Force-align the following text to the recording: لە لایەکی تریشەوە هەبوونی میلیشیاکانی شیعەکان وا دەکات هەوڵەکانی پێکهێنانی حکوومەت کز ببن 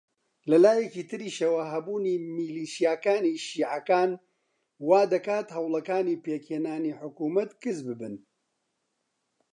لە 0.49 0.57
لایەکی 0.65 1.07
تریشەوە 1.09 1.63
هەبوونی 1.73 2.15
میلیشیاکانی 2.35 3.41
شیعەکان 3.45 4.11
وا 4.87 5.01
دەکات 5.13 5.47
هەوڵەکانی 5.57 6.21
پێکهێنانی 6.25 6.97
حکوومەت 7.01 7.51
کز 7.61 7.77
ببن 7.89 8.13